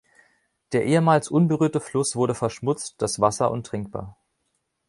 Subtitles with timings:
[0.71, 4.17] Der ehemals unberührte Fluss wurde verschmutzt, das Wasser untrinkbar.